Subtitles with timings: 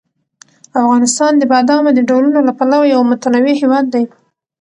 [0.81, 4.03] افغانستان د بادامو د ډولونو له پلوه یو متنوع هېواد دی.